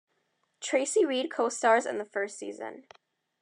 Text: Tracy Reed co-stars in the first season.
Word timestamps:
Tracy 0.61 1.05
Reed 1.05 1.29
co-stars 1.31 1.85
in 1.85 1.99
the 1.99 2.05
first 2.05 2.35
season. 2.39 2.87